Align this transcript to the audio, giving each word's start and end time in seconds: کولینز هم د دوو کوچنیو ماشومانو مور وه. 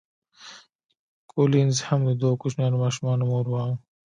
کولینز 1.31 1.77
هم 1.87 1.99
د 2.07 2.11
دوو 2.21 2.39
کوچنیو 2.41 2.81
ماشومانو 2.83 3.23
مور 3.31 3.45
وه. 3.51 3.63